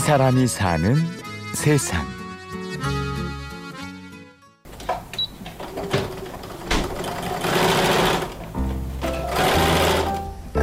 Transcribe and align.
사람이 0.00 0.46
사는 0.46 0.96
세상. 1.54 2.06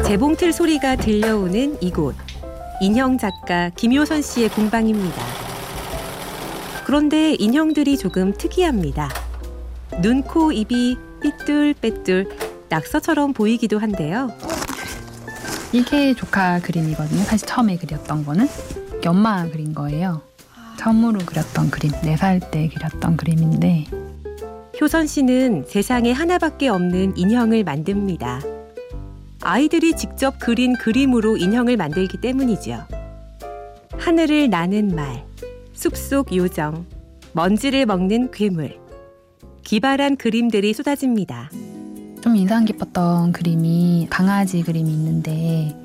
재봉틀 0.05 0.51
소리가 0.51 0.95
들려오는 0.95 1.77
이곳. 1.81 2.15
인형 2.81 3.17
작가 3.17 3.69
김효선 3.69 4.21
씨의 4.21 4.49
공방입니다. 4.49 5.21
그런데 6.85 7.35
인형들이 7.35 7.97
조금 7.97 8.33
특이합니다. 8.33 9.09
눈, 10.01 10.23
코, 10.23 10.51
입이 10.51 10.97
삐뚤빼뚤 11.21 12.29
낙서처럼 12.69 13.33
보이기도 13.33 13.77
한데요. 13.79 14.31
이게 15.73 16.13
조카 16.13 16.59
그림이거든요. 16.59 17.23
사실 17.23 17.47
처음에 17.47 17.77
그렸던 17.77 18.25
거는 18.25 18.47
연마 19.03 19.47
그린 19.49 19.73
거예요. 19.73 20.21
처음으로 20.77 21.19
그렸던 21.25 21.71
그림, 21.71 21.91
네 22.03 22.15
살 22.15 22.39
때 22.39 22.69
그렸던 22.69 23.17
그림인데 23.17 23.85
효선 24.79 25.07
씨는 25.07 25.65
세상에 25.67 26.11
하나밖에 26.11 26.67
없는 26.67 27.17
인형을 27.17 27.63
만듭니다. 27.63 28.41
아이들이 29.41 29.95
직접 29.95 30.37
그린 30.39 30.75
그림으로 30.77 31.37
인형을 31.37 31.77
만들기 31.77 32.21
때문이죠. 32.21 32.83
하늘을 33.97 34.49
나는 34.49 34.95
말, 34.95 35.25
숲속 35.73 36.35
요정, 36.35 36.85
먼지를 37.33 37.85
먹는 37.85 38.31
괴물, 38.31 38.77
기발한 39.63 40.15
그림들이 40.17 40.73
쏟아집니다. 40.73 41.49
좀 42.21 42.35
인상 42.35 42.65
깊었던 42.65 43.31
그림이 43.31 44.07
강아지 44.09 44.61
그림이 44.61 44.89
있는데 44.91 45.75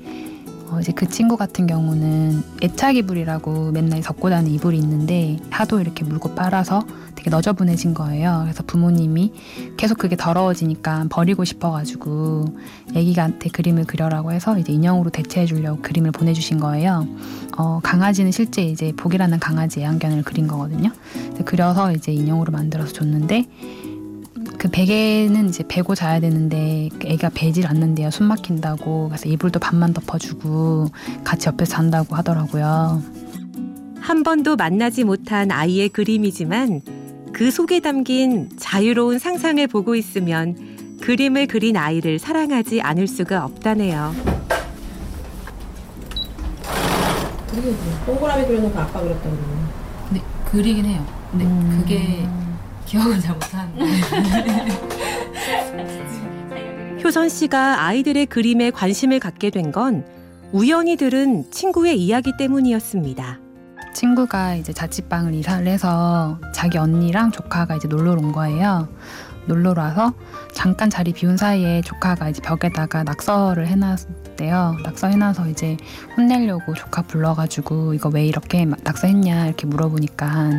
어, 0.73 0.79
이제 0.79 0.91
그 0.91 1.07
친구 1.07 1.37
같은 1.37 1.67
경우는 1.67 2.43
애착 2.63 2.95
이불이라고 2.95 3.71
맨날 3.71 4.01
덮고 4.01 4.29
다니는 4.29 4.51
이불이 4.53 4.77
있는데 4.79 5.37
하도 5.51 5.79
이렇게 5.79 6.03
물고 6.03 6.33
빨아서 6.33 6.83
되게 7.13 7.29
너저분해진 7.29 7.93
거예요. 7.93 8.39
그래서 8.43 8.63
부모님이 8.65 9.33
계속 9.77 9.99
그게 9.99 10.15
더러워지니까 10.15 11.05
버리고 11.09 11.45
싶어가지고 11.45 12.45
애기한테 12.95 13.49
그림을 13.49 13.85
그려라고 13.85 14.31
해서 14.31 14.57
이제 14.57 14.73
인형으로 14.73 15.11
대체해 15.11 15.45
주려고 15.45 15.79
그림을 15.81 16.11
보내주신 16.11 16.59
거예요. 16.59 17.07
어, 17.55 17.79
강아지는 17.83 18.31
실제 18.31 18.63
이제 18.63 18.93
복이라는 18.97 19.39
강아지 19.39 19.81
애완견을 19.81 20.23
그린 20.23 20.47
거거든요. 20.47 20.89
그려서 21.45 21.91
이제 21.91 22.11
인형으로 22.11 22.51
만들어서 22.51 22.93
줬는데 22.93 23.45
그 24.63 24.69
베개는 24.69 25.49
이제 25.49 25.61
베고 25.67 25.93
자야 25.93 26.21
되는데 26.21 26.87
그 26.97 27.09
애가 27.09 27.31
베질 27.35 27.67
않는데요. 27.67 28.09
숨 28.11 28.27
막힌다고. 28.27 29.09
그래서 29.09 29.27
이불도 29.27 29.59
반만 29.59 29.91
덮어주고 29.91 30.87
같이 31.25 31.49
옆에 31.49 31.65
잔다고 31.65 32.15
하더라고요. 32.15 33.03
한 33.99 34.23
번도 34.23 34.55
만나지 34.55 35.03
못한 35.03 35.51
아이의 35.51 35.89
그림이지만 35.89 36.79
그 37.33 37.51
속에 37.51 37.81
담긴 37.81 38.51
자유로운 38.57 39.19
상상을 39.19 39.67
보고 39.67 39.95
있으면 39.95 40.97
그림을 41.01 41.47
그린 41.47 41.75
아이를 41.75 42.17
사랑하지 42.17 42.79
않을 42.79 43.05
수가 43.05 43.43
없다네요. 43.43 44.15
그리고 47.51 47.75
동그라미 48.05 48.45
그려놓고 48.45 48.79
아까 48.79 49.01
그렸던 49.01 49.29
그림. 49.29 49.41
네, 50.11 50.21
그리긴 50.49 50.85
해요. 50.85 51.05
근데 51.31 51.43
음... 51.43 51.79
그게 51.81 52.25
기억을 52.85 53.19
잘 53.19 53.33
못하는데. 53.35 53.85
효선 57.03 57.29
씨가 57.29 57.83
아이들의 57.85 58.25
그림에 58.27 58.71
관심을 58.71 59.19
갖게 59.19 59.49
된 59.49 59.71
건 59.71 60.05
우연히 60.51 60.95
들은 60.97 61.49
친구의 61.51 61.99
이야기 61.99 62.31
때문이었습니다. 62.37 63.39
친구가 63.93 64.55
이제 64.55 64.71
자취방을 64.71 65.33
이사를 65.33 65.65
해서 65.67 66.39
자기 66.53 66.77
언니랑 66.77 67.31
조카가 67.31 67.75
이제 67.75 67.87
놀러 67.87 68.11
온 68.13 68.31
거예요. 68.31 68.87
놀러 69.45 69.73
와서 69.75 70.13
잠깐 70.53 70.89
자리 70.89 71.13
비운 71.13 71.37
사이에 71.37 71.81
조카가 71.81 72.29
이제 72.29 72.41
벽에다가 72.41 73.03
낙서를 73.03 73.67
해놨대요. 73.67 74.77
낙서해놔서 74.83 75.49
이제 75.49 75.77
혼내려고 76.15 76.73
조카 76.73 77.01
불러가지고 77.01 77.93
이거 77.93 78.09
왜 78.09 78.25
이렇게 78.25 78.65
낙서했냐 78.65 79.47
이렇게 79.47 79.67
물어보니까 79.67 80.51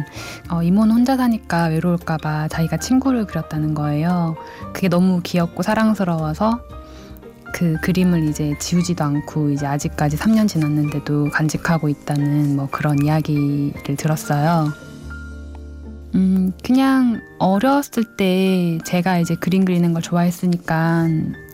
어, 0.50 0.62
이모는 0.62 0.95
혼자 0.95 1.17
사니까 1.17 1.67
외로울까봐 1.67 2.49
자기가 2.49 2.77
친구를 2.78 3.27
그렸다는 3.27 3.75
거예요. 3.75 4.37
그게 4.72 4.89
너무 4.89 5.21
귀엽고 5.22 5.62
사랑스러워서 5.62 6.61
그 7.55 7.77
그림을 7.83 8.25
이제 8.28 8.56
지우지도 8.59 9.05
않고 9.05 9.51
이제 9.51 9.65
아직까지 9.65 10.16
3년 10.16 10.49
지났는데도 10.49 11.31
간직하고 11.31 11.89
있다는 11.89 12.56
뭐 12.56 12.69
그런 12.71 13.01
이야기를 13.01 13.97
들었어요. 13.97 14.84
음, 16.15 16.53
그냥 16.63 17.21
어렸을 17.39 18.05
때 18.17 18.79
제가 18.85 19.19
이제 19.19 19.35
그림 19.35 19.65
그리는 19.65 19.93
걸 19.93 20.01
좋아했으니까 20.03 21.09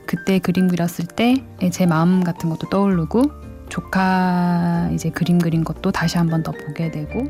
그때 0.06 0.38
그림 0.38 0.68
그렸을 0.68 1.06
때 1.06 1.44
제 1.72 1.86
마음 1.86 2.22
같은 2.24 2.50
것도 2.50 2.68
떠오르고 2.68 3.22
조카 3.68 4.90
이제 4.92 5.08
그림 5.10 5.38
그린 5.38 5.62
것도 5.64 5.92
다시 5.92 6.18
한 6.18 6.28
번 6.28 6.42
더 6.42 6.52
보게 6.52 6.90
되고 6.90 7.20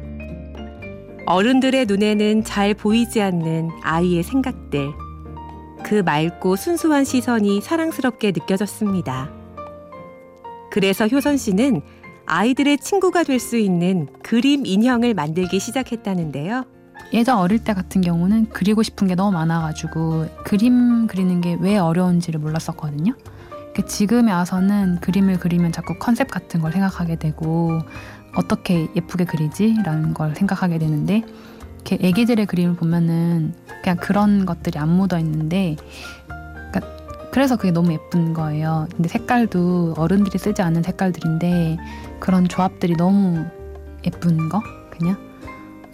어른들의 1.26 1.86
눈에는 1.86 2.42
잘 2.44 2.74
보이지 2.74 3.20
않는 3.22 3.70
아이의 3.82 4.22
생각들. 4.24 4.90
그 5.84 5.96
맑고 6.02 6.56
순수한 6.56 7.04
시선이 7.04 7.60
사랑스럽게 7.60 8.32
느껴졌습니다. 8.32 9.30
그래서 10.72 11.06
효선 11.06 11.36
씨는 11.36 11.82
아이들의 12.26 12.78
친구가 12.78 13.24
될 13.24 13.38
수 13.38 13.56
있는 13.58 14.08
그림 14.22 14.66
인형을 14.66 15.14
만들기 15.14 15.60
시작했다는데요. 15.60 16.64
예전 17.12 17.38
어릴 17.38 17.58
때 17.58 17.74
같은 17.74 18.00
경우는 18.00 18.48
그리고 18.50 18.82
싶은 18.82 19.08
게 19.08 19.14
너무 19.14 19.32
많아가지고 19.32 20.26
그림 20.44 21.06
그리는 21.06 21.40
게 21.40 21.56
왜 21.60 21.76
어려운지를 21.76 22.40
몰랐었거든요. 22.40 23.14
그 23.74 23.84
지금에 23.86 24.32
와서는 24.32 24.98
그림을 25.00 25.38
그리면 25.38 25.72
자꾸 25.72 25.94
컨셉 25.98 26.30
같은 26.30 26.60
걸 26.60 26.72
생각하게 26.72 27.16
되고 27.16 27.80
어떻게 28.36 28.88
예쁘게 28.96 29.24
그리지라는 29.24 30.14
걸 30.14 30.34
생각하게 30.34 30.78
되는데 30.78 31.22
이렇게 31.74 31.98
애기들의 32.00 32.46
그림을 32.46 32.76
보면은 32.76 33.54
그냥 33.82 33.96
그런 33.96 34.46
것들이 34.46 34.78
안 34.78 34.88
묻어 34.90 35.18
있는데 35.18 35.76
그러니까 36.70 36.80
그래서 37.32 37.56
그게 37.56 37.70
너무 37.70 37.92
예쁜 37.92 38.34
거예요. 38.34 38.86
근데 38.94 39.08
색깔도 39.08 39.94
어른들이 39.96 40.38
쓰지 40.38 40.62
않은 40.62 40.82
색깔들인데 40.82 41.78
그런 42.18 42.48
조합들이 42.48 42.96
너무 42.96 43.44
예쁜 44.04 44.48
거 44.48 44.62
그냥 44.90 45.29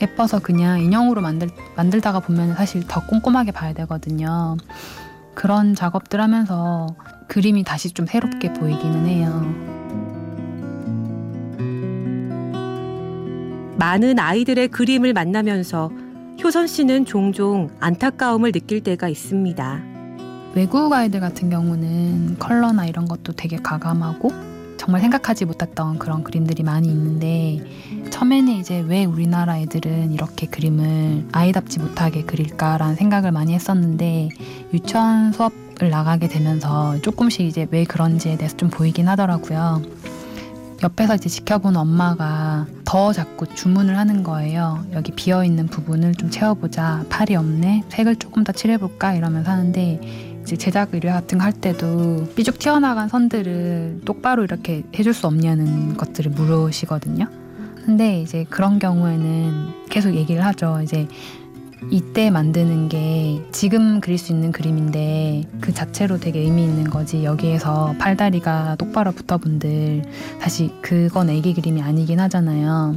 예뻐서 0.01 0.39
그냥 0.39 0.81
인형으로 0.81 1.21
만들, 1.21 1.49
만들다가 1.77 2.21
보면 2.21 2.55
사실 2.55 2.87
더 2.87 3.05
꼼꼼하게 3.07 3.53
봐야 3.53 3.73
되거든요. 3.73 4.57
그런 5.35 5.75
작업들 5.75 6.21
하면서 6.21 6.87
그림이 7.29 7.65
다시 7.65 7.93
좀 7.93 8.07
새롭게 8.07 8.53
보이기는 8.53 9.07
해요. 9.07 9.67
많은 13.77 14.19
아이들의 14.19 14.69
그림을 14.69 15.13
만나면서 15.13 15.91
효선 16.43 16.67
씨는 16.67 17.05
종종 17.05 17.71
안타까움을 17.81 18.53
느낄 18.53 18.83
때가 18.83 19.09
있습니다. 19.09 19.83
외국 20.55 20.93
아이들 20.93 21.21
같은 21.21 21.51
경우는 21.51 22.37
컬러나 22.39 22.87
이런 22.87 23.07
것도 23.07 23.35
되게 23.35 23.57
가감하고 23.57 24.46
정말 24.77 25.01
생각하지 25.01 25.45
못했던 25.45 25.99
그런 25.99 26.23
그림들이 26.23 26.63
많이 26.63 26.89
있는데 26.89 27.61
처음에는 28.11 28.53
이제 28.55 28.81
왜 28.81 29.05
우리나라 29.05 29.59
애들은 29.59 30.13
이렇게 30.13 30.47
그림을 30.47 31.29
아이답지 31.33 31.81
못하게 31.81 32.23
그릴까라는 32.25 32.95
생각을 32.95 33.33
많이 33.33 33.55
했었는데 33.55 34.29
유치원 34.73 35.33
수업을 35.33 35.91
나가게 35.91 36.29
되면서 36.29 37.01
조금씩 37.01 37.47
이제 37.47 37.67
왜 37.71 37.85
그런지에 37.85 38.37
대해서 38.37 38.57
좀 38.57 38.71
보이긴 38.71 39.09
하더라고요. 39.09 39.83
옆에서 40.83 41.15
이제 41.15 41.29
지켜보는 41.29 41.81
엄마가 41.81 42.67
더 42.85 43.13
자꾸 43.13 43.47
주문을 43.47 43.97
하는 43.97 44.23
거예요. 44.23 44.85
여기 44.93 45.11
비어 45.13 45.43
있는 45.43 45.67
부분을 45.67 46.15
좀 46.15 46.31
채워보자. 46.31 47.07
팔이 47.09 47.35
없네. 47.35 47.85
색을 47.89 48.17
조금 48.17 48.45
더 48.45 48.53
칠해볼까 48.53 49.15
이러면서 49.15 49.51
하는데 49.51 50.36
이제 50.47 50.57
제작 50.57 50.95
의뢰 50.95 51.11
같은 51.11 51.39
거 51.39 51.45
할 51.47 51.53
때도 51.53 52.27
삐죽 52.35 52.59
튀어나간 52.59 53.09
선들을 53.09 54.01
똑바로 54.05 54.43
이렇게 54.43 54.83
해줄 54.99 55.13
수 55.15 55.27
없냐는 55.29 55.97
것들을 55.97 56.33
물으시거든요. 56.33 57.29
근데 57.85 58.21
이제 58.21 58.45
그런 58.51 58.79
경우에는 58.81 59.87
계속 59.91 60.15
얘기를 60.15 60.45
하죠. 60.45 60.81
이제 60.83 61.07
이때 61.91 62.31
만드는 62.31 62.89
게 62.89 63.41
지금 63.53 64.01
그릴 64.01 64.19
수 64.19 64.33
있는 64.33 64.51
그림인데 64.51 65.45
그 65.61 65.73
자체로 65.73 66.19
되게 66.19 66.41
의미 66.41 66.65
있는 66.65 66.85
거지 66.85 67.23
여기에서 67.23 67.95
팔다리가 67.99 68.75
똑바로 68.77 69.13
붙어본들 69.13 70.03
사실 70.41 70.71
그건 70.83 71.31
애기 71.31 71.55
그림이 71.55 71.83
아니긴 71.83 72.19
하잖아요. 72.19 72.97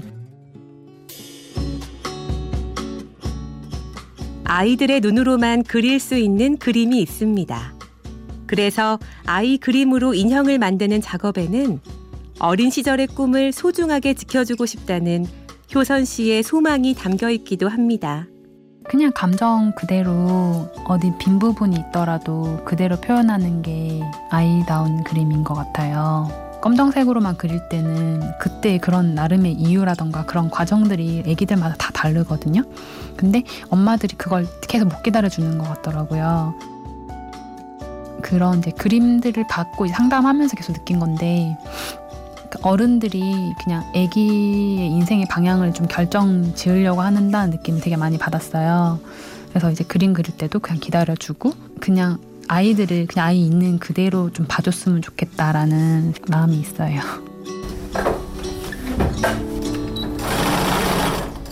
아이들의 4.49 5.01
눈으로만 5.01 5.61
그릴 5.61 5.99
수 5.99 6.15
있는 6.15 6.57
그림이 6.57 6.99
있습니다. 7.03 7.73
그래서 8.47 8.97
아이 9.27 9.59
그림으로 9.59 10.15
인형을 10.15 10.57
만드는 10.57 11.01
작업에는 11.01 11.79
어린 12.39 12.71
시절의 12.71 13.07
꿈을 13.09 13.51
소중하게 13.51 14.15
지켜주고 14.15 14.65
싶다는 14.65 15.27
효선 15.75 16.03
씨의 16.03 16.41
소망이 16.41 16.95
담겨 16.95 17.29
있기도 17.29 17.69
합니다. 17.69 18.25
그냥 18.85 19.11
감정 19.13 19.71
그대로 19.75 20.67
어디 20.85 21.11
빈 21.19 21.37
부분이 21.37 21.75
있더라도 21.89 22.59
그대로 22.65 22.95
표현하는 22.95 23.61
게 23.61 24.01
아이다운 24.31 25.03
그림인 25.03 25.43
것 25.43 25.53
같아요. 25.53 26.48
검정색으로만 26.61 27.38
그릴 27.38 27.67
때는 27.69 28.21
그때 28.39 28.77
그런 28.77 29.15
나름의 29.15 29.53
이유라던가 29.53 30.25
그런 30.25 30.50
과정들이 30.50 31.23
애기들마다 31.25 31.75
다 31.75 31.91
다르거든요. 31.94 32.63
근데 33.15 33.44
엄마들이 33.69 34.15
그걸 34.15 34.47
계속 34.67 34.89
못 34.89 35.01
기다려주는 35.03 35.57
것 35.57 35.67
같더라고요. 35.75 36.53
그런 38.21 38.59
이제 38.59 38.71
그림들을 38.71 39.45
받고 39.50 39.88
상담하면서 39.88 40.56
계속 40.57 40.73
느낀 40.73 41.00
건데 41.00 41.57
그 42.50 42.59
어른들이 42.63 43.53
그냥 43.63 43.83
아기의 43.95 44.88
인생의 44.88 45.25
방향을 45.29 45.73
좀 45.73 45.88
결정 45.88 46.53
지으려고 46.56 47.01
하는다는 47.01 47.51
느낌을 47.51 47.79
되게 47.81 47.95
많이 47.95 48.17
받았어요. 48.17 49.00
그래서 49.50 49.71
이제 49.71 49.83
그림 49.83 50.13
그릴 50.13 50.35
때도 50.35 50.59
그냥 50.59 50.79
기다려주고 50.79 51.53
그냥 51.79 52.19
아이들을 52.49 53.05
그냥 53.05 53.27
아이 53.27 53.45
있는 53.45 53.77
그대로 53.77 54.31
좀 54.31 54.47
봐줬으면 54.49 55.03
좋겠다라는 55.03 56.15
마음이 56.29 56.59
있어요. 56.59 56.99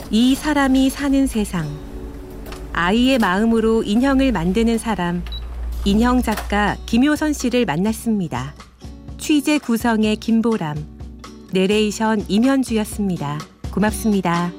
이 0.09 0.33
사람이 0.33 0.89
사는 0.89 1.27
세상. 1.27 1.67
아이의 2.73 3.19
마음으로 3.19 3.83
인형을 3.83 4.31
만드는 4.31 4.79
사람. 4.79 5.23
인형 5.85 6.23
작가 6.23 6.75
김효선 6.87 7.33
씨를 7.33 7.65
만났습니다. 7.65 8.55
취재 9.19 9.59
구성의 9.59 10.15
김보람, 10.15 10.75
내레이션 11.53 12.25
임현주였습니다. 12.27 13.39
고맙습니다. 13.71 14.51